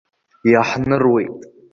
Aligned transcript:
Иаҳныруеит. 0.51 1.33